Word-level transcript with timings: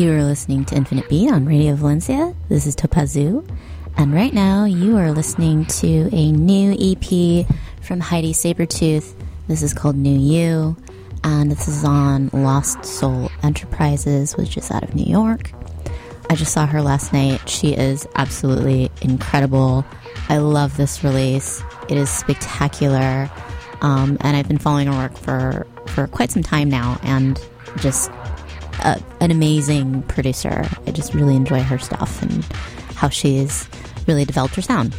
You 0.00 0.12
are 0.12 0.24
listening 0.24 0.64
to 0.64 0.74
Infinite 0.74 1.10
Beat 1.10 1.30
on 1.30 1.44
Radio 1.44 1.74
Valencia. 1.74 2.34
This 2.48 2.66
is 2.66 2.74
Topazu. 2.74 3.46
And 3.98 4.14
right 4.14 4.32
now 4.32 4.64
you 4.64 4.96
are 4.96 5.12
listening 5.12 5.66
to 5.66 6.08
a 6.10 6.32
new 6.32 6.72
EP 6.72 7.46
from 7.82 8.00
Heidi 8.00 8.32
Sabertooth. 8.32 9.12
This 9.46 9.62
is 9.62 9.74
called 9.74 9.96
Neu 9.96 10.18
U. 10.18 10.76
And 11.22 11.52
this 11.52 11.68
is 11.68 11.84
on 11.84 12.30
Lost 12.32 12.82
Soul 12.82 13.30
Enterprises, 13.42 14.38
which 14.38 14.56
is 14.56 14.70
out 14.70 14.84
of 14.84 14.94
New 14.94 15.04
York. 15.04 15.52
I 16.30 16.34
just 16.34 16.54
saw 16.54 16.64
her 16.64 16.80
last 16.80 17.12
night. 17.12 17.46
She 17.46 17.74
is 17.74 18.08
absolutely 18.14 18.90
incredible. 19.02 19.84
I 20.30 20.38
love 20.38 20.78
this 20.78 21.04
release. 21.04 21.62
It 21.90 21.98
is 21.98 22.08
spectacular. 22.08 23.30
Um, 23.82 24.16
and 24.22 24.34
I've 24.34 24.48
been 24.48 24.56
following 24.56 24.86
her 24.86 24.96
work 24.96 25.18
for, 25.18 25.66
for 25.88 26.06
quite 26.06 26.30
some 26.30 26.42
time 26.42 26.70
now 26.70 26.98
and 27.02 27.38
just 27.80 28.10
a, 28.80 29.02
an 29.20 29.30
amazing 29.30 30.02
producer. 30.04 30.64
I 30.86 30.90
just 30.90 31.14
really 31.14 31.36
enjoy 31.36 31.62
her 31.62 31.78
stuff 31.78 32.22
and 32.22 32.44
how 32.94 33.08
she's 33.08 33.68
really 34.06 34.24
developed 34.24 34.54
her 34.56 34.62
sound. 34.62 34.94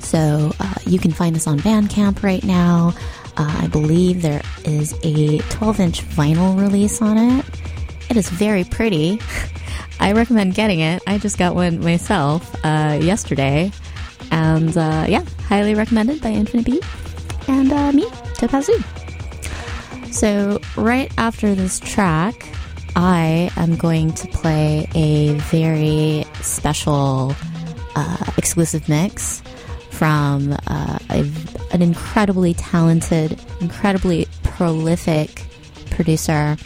So 0.00 0.52
uh, 0.60 0.74
you 0.86 0.98
can 0.98 1.12
find 1.12 1.36
this 1.36 1.46
on 1.46 1.58
Bandcamp 1.60 2.22
right 2.22 2.42
now. 2.44 2.94
Uh, 3.36 3.58
I 3.62 3.66
believe 3.68 4.22
there 4.22 4.42
is 4.64 4.94
a 5.02 5.38
12 5.38 5.80
inch 5.80 6.02
vinyl 6.02 6.58
release 6.58 7.02
on 7.02 7.18
it. 7.18 7.44
It 8.10 8.16
is 8.16 8.28
very 8.28 8.64
pretty. 8.64 9.20
I 10.00 10.12
recommend 10.12 10.54
getting 10.54 10.80
it. 10.80 11.02
I 11.06 11.18
just 11.18 11.38
got 11.38 11.54
one 11.54 11.80
myself 11.80 12.54
uh, 12.64 12.98
yesterday. 13.00 13.70
And 14.30 14.76
uh, 14.76 15.06
yeah, 15.08 15.24
highly 15.46 15.74
recommended 15.74 16.20
by 16.20 16.30
Infinite 16.30 16.66
Beat 16.66 16.84
and 17.48 17.72
uh, 17.72 17.92
me, 17.92 18.04
Topazu. 18.34 18.82
So, 20.12 20.60
right 20.76 21.12
after 21.18 21.54
this 21.54 21.80
track, 21.80 22.48
I 22.96 23.50
am 23.56 23.76
going 23.76 24.12
to 24.14 24.28
play 24.28 24.88
a 24.94 25.34
very 25.34 26.24
special 26.42 27.34
uh, 27.94 28.32
exclusive 28.36 28.88
mix 28.88 29.42
from 29.90 30.52
uh, 30.68 30.98
a, 31.10 31.30
an 31.72 31.82
incredibly 31.82 32.54
talented, 32.54 33.40
incredibly 33.60 34.26
prolific 34.44 35.44
producer. 35.90 36.56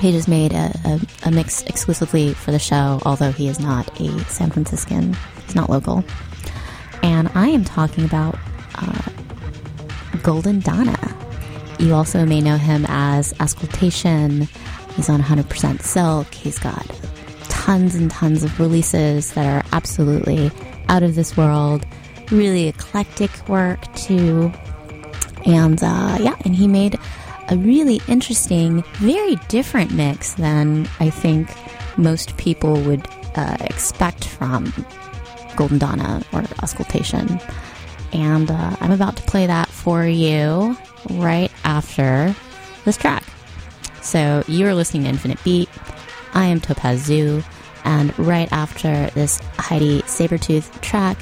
He 0.00 0.12
just 0.12 0.28
made 0.28 0.52
a, 0.52 0.72
a, 0.84 1.00
a, 1.26 1.30
mix 1.30 1.62
exclusively 1.64 2.34
for 2.34 2.50
the 2.50 2.58
show, 2.58 3.00
although 3.04 3.32
he 3.32 3.48
is 3.48 3.60
not 3.60 4.00
a 4.00 4.18
San 4.24 4.50
Franciscan. 4.50 5.16
He's 5.44 5.54
not 5.54 5.70
local. 5.70 6.04
And 7.02 7.28
I 7.34 7.48
am 7.48 7.64
talking 7.64 8.04
about 8.04 8.38
uh, 8.74 9.02
Golden 10.22 10.60
Donna. 10.60 10.96
You 11.78 11.94
also 11.94 12.24
may 12.26 12.40
know 12.40 12.56
him 12.56 12.84
as 12.88 13.32
Auscultation. 13.40 14.48
He's 14.98 15.08
on 15.08 15.22
100% 15.22 15.80
Silk. 15.80 16.34
He's 16.34 16.58
got 16.58 16.84
tons 17.44 17.94
and 17.94 18.10
tons 18.10 18.42
of 18.42 18.58
releases 18.58 19.32
that 19.34 19.46
are 19.46 19.64
absolutely 19.70 20.50
out 20.88 21.04
of 21.04 21.14
this 21.14 21.36
world. 21.36 21.86
Really 22.32 22.66
eclectic 22.66 23.30
work, 23.48 23.80
too. 23.94 24.52
And 25.46 25.80
uh, 25.84 26.18
yeah, 26.20 26.34
and 26.44 26.56
he 26.56 26.66
made 26.66 26.98
a 27.48 27.56
really 27.56 28.00
interesting, 28.08 28.82
very 28.94 29.36
different 29.46 29.92
mix 29.92 30.34
than 30.34 30.88
I 30.98 31.10
think 31.10 31.48
most 31.96 32.36
people 32.36 32.74
would 32.82 33.06
uh, 33.36 33.56
expect 33.60 34.24
from 34.24 34.74
Golden 35.54 35.78
Donna 35.78 36.24
or 36.32 36.42
Auscultation. 36.60 37.40
And 38.12 38.50
uh, 38.50 38.74
I'm 38.80 38.90
about 38.90 39.16
to 39.18 39.22
play 39.22 39.46
that 39.46 39.68
for 39.68 40.04
you 40.04 40.76
right 41.08 41.52
after 41.62 42.34
this 42.84 42.96
track. 42.96 43.22
So 44.02 44.44
you 44.46 44.66
are 44.66 44.74
listening 44.74 45.04
to 45.04 45.08
Infinite 45.10 45.42
Beat. 45.44 45.68
I 46.34 46.46
am 46.46 46.60
Topazu. 46.60 47.44
And 47.84 48.16
right 48.18 48.52
after 48.52 49.08
this 49.10 49.38
Heidi 49.58 50.02
Sabertooth 50.02 50.80
track, 50.80 51.16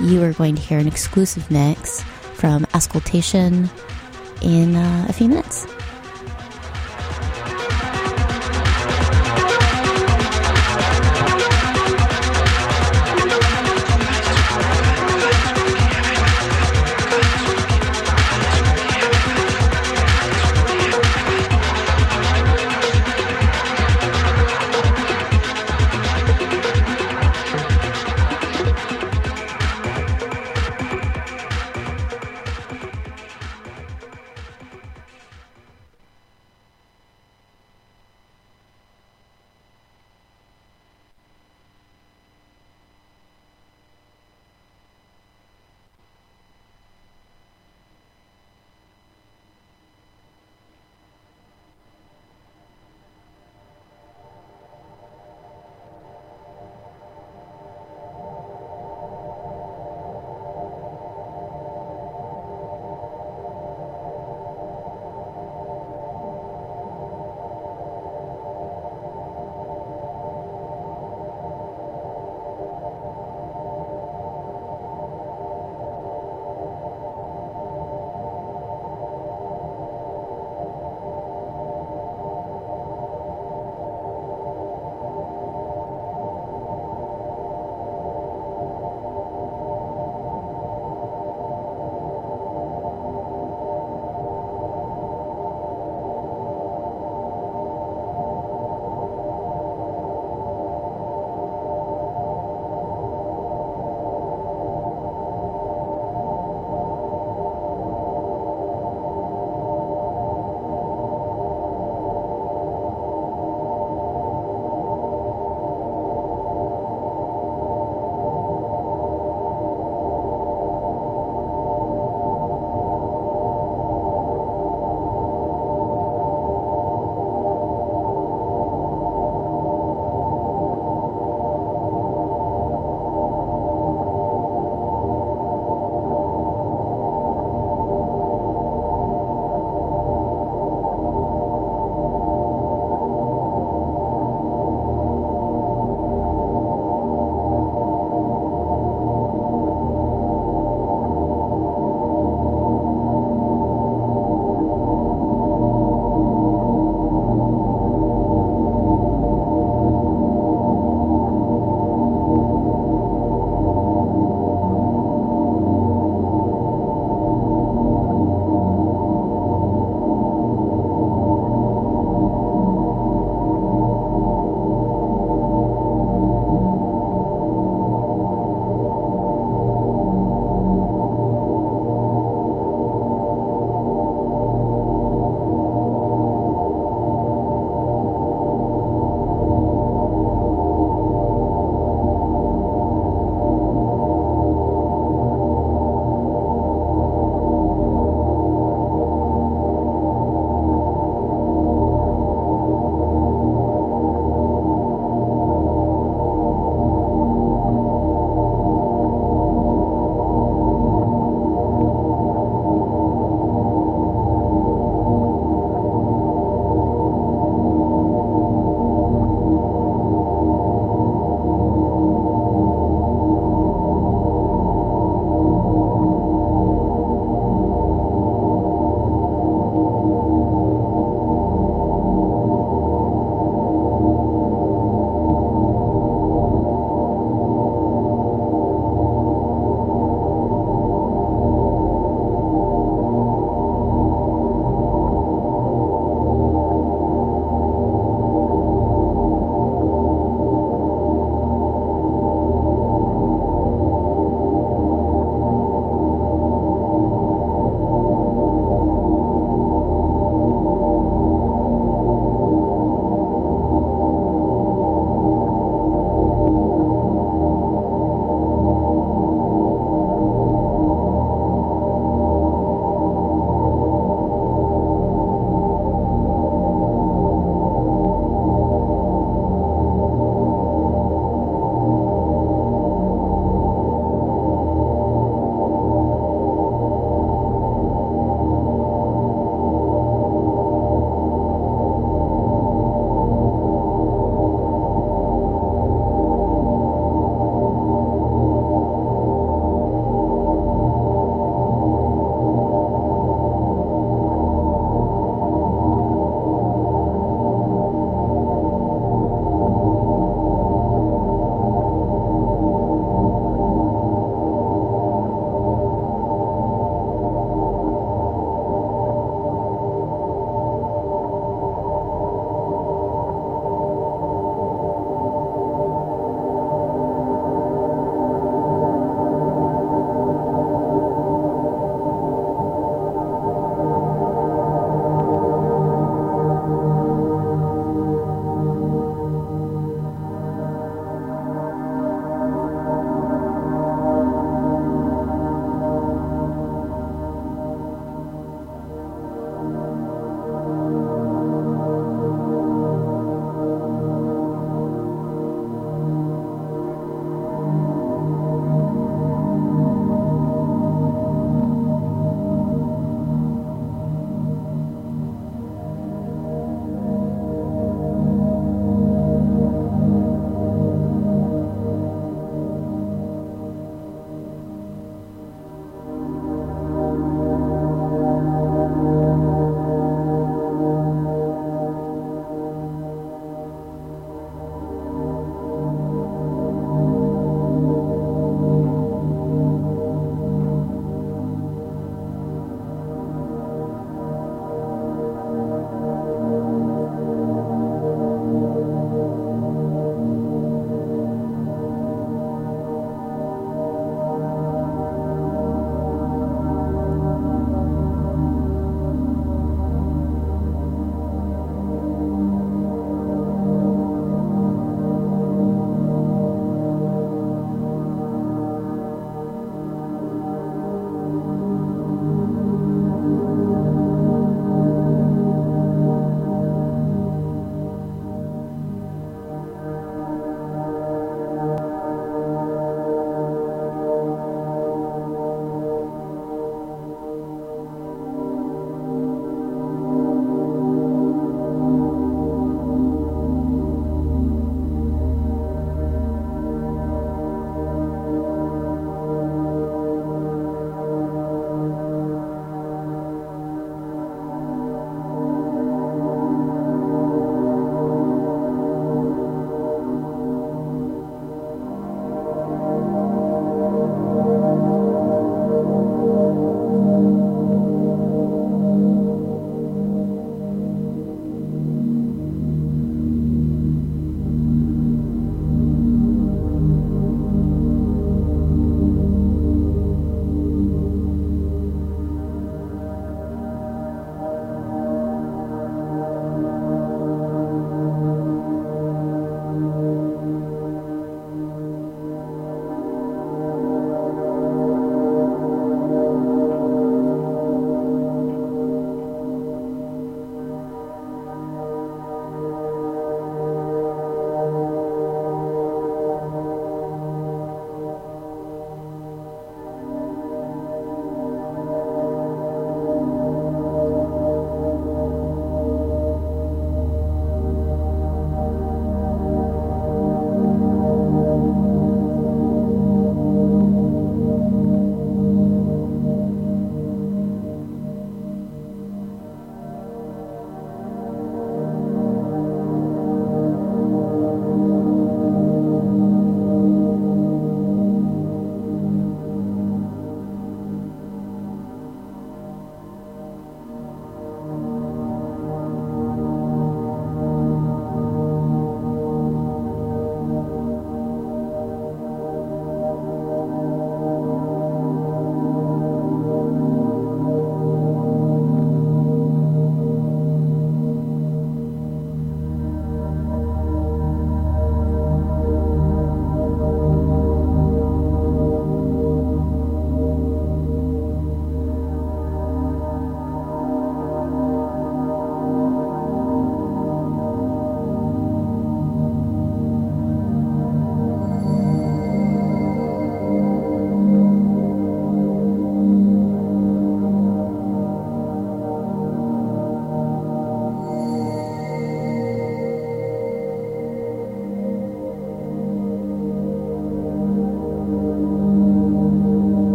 you 0.00 0.22
are 0.22 0.32
going 0.32 0.54
to 0.54 0.62
hear 0.62 0.78
an 0.78 0.86
exclusive 0.86 1.50
mix 1.50 2.02
from 2.34 2.66
Auscultation 2.74 3.70
in 4.42 4.76
uh, 4.76 5.06
a 5.08 5.12
few 5.12 5.28
minutes. 5.28 5.66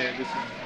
There, 0.00 0.14
this 0.14 0.34
is 0.34 0.59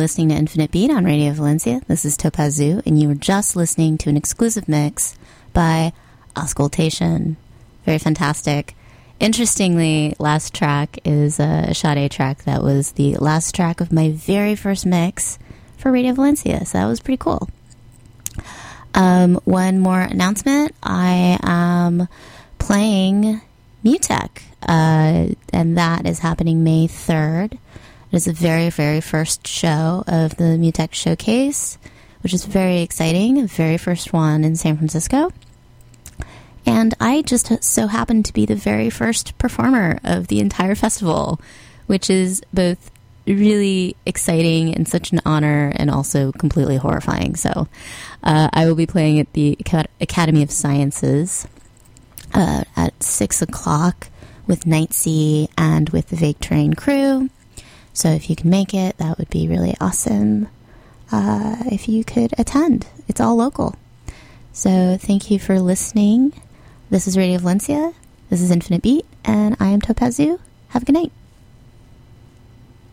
listening 0.00 0.30
to 0.30 0.34
Infinite 0.34 0.70
Beat 0.70 0.90
on 0.90 1.04
Radio 1.04 1.30
Valencia. 1.34 1.82
This 1.86 2.06
is 2.06 2.16
Topazu, 2.16 2.80
and 2.86 2.98
you 2.98 3.06
were 3.06 3.14
just 3.14 3.54
listening 3.54 3.98
to 3.98 4.08
an 4.08 4.16
exclusive 4.16 4.66
mix 4.66 5.14
by 5.52 5.92
Auscultation. 6.34 7.36
Very 7.84 7.98
fantastic. 7.98 8.74
Interestingly, 9.18 10.16
last 10.18 10.54
track 10.54 10.98
is 11.04 11.38
a 11.38 11.74
Sade 11.74 12.10
track 12.10 12.44
that 12.44 12.62
was 12.62 12.92
the 12.92 13.16
last 13.16 13.54
track 13.54 13.82
of 13.82 13.92
my 13.92 14.10
very 14.12 14.54
first 14.54 14.86
mix 14.86 15.38
for 15.76 15.92
Radio 15.92 16.14
Valencia, 16.14 16.64
so 16.64 16.78
that 16.78 16.86
was 16.86 17.00
pretty 17.00 17.18
cool. 17.18 17.50
Um, 18.94 19.34
one 19.44 19.80
more 19.80 20.00
announcement 20.00 20.74
I 20.82 21.38
am 21.42 22.08
playing 22.58 23.42
Mutek, 23.84 24.44
uh, 24.66 25.34
and 25.52 25.76
that 25.76 26.06
is 26.06 26.20
happening 26.20 26.64
May 26.64 26.88
3rd 26.88 27.58
it 28.10 28.16
is 28.16 28.24
the 28.24 28.32
very, 28.32 28.70
very 28.70 29.00
first 29.00 29.46
show 29.46 30.02
of 30.06 30.36
the 30.36 30.56
Mutek 30.58 30.92
Showcase, 30.92 31.78
which 32.22 32.34
is 32.34 32.44
very 32.44 32.80
exciting. 32.80 33.34
The 33.36 33.46
very 33.46 33.78
first 33.78 34.12
one 34.12 34.42
in 34.42 34.56
San 34.56 34.76
Francisco. 34.76 35.32
And 36.66 36.94
I 37.00 37.22
just 37.22 37.62
so 37.62 37.86
happened 37.86 38.24
to 38.26 38.32
be 38.32 38.46
the 38.46 38.56
very 38.56 38.90
first 38.90 39.38
performer 39.38 39.98
of 40.04 40.26
the 40.26 40.40
entire 40.40 40.74
festival, 40.74 41.40
which 41.86 42.10
is 42.10 42.42
both 42.52 42.90
really 43.26 43.96
exciting 44.04 44.74
and 44.74 44.88
such 44.88 45.12
an 45.12 45.20
honor 45.24 45.72
and 45.76 45.90
also 45.90 46.32
completely 46.32 46.76
horrifying. 46.76 47.36
So 47.36 47.68
uh, 48.22 48.50
I 48.52 48.66
will 48.66 48.74
be 48.74 48.86
playing 48.86 49.20
at 49.20 49.32
the 49.34 49.56
Academy 50.00 50.42
of 50.42 50.50
Sciences 50.50 51.46
uh, 52.34 52.64
at 52.76 53.02
6 53.02 53.42
o'clock 53.42 54.08
with 54.46 54.66
Night 54.66 54.92
Sea 54.92 55.48
and 55.56 55.90
with 55.90 56.08
the 56.08 56.16
Vague 56.16 56.40
Terrain 56.40 56.74
crew. 56.74 57.30
So 57.92 58.08
if 58.10 58.30
you 58.30 58.36
can 58.36 58.50
make 58.50 58.72
it, 58.74 58.96
that 58.98 59.18
would 59.18 59.30
be 59.30 59.48
really 59.48 59.74
awesome. 59.80 60.48
Uh, 61.12 61.56
if 61.66 61.88
you 61.88 62.04
could 62.04 62.32
attend, 62.38 62.86
it's 63.08 63.20
all 63.20 63.36
local. 63.36 63.74
So 64.52 64.96
thank 64.98 65.30
you 65.30 65.38
for 65.38 65.60
listening. 65.60 66.32
This 66.88 67.06
is 67.06 67.16
Radio 67.16 67.38
Valencia. 67.38 67.92
This 68.28 68.40
is 68.40 68.50
Infinite 68.50 68.82
Beat, 68.82 69.06
and 69.24 69.56
I 69.58 69.68
am 69.68 69.80
Topazu. 69.80 70.38
Have 70.68 70.82
a 70.82 70.84
good 70.86 70.94
night. 70.94 71.12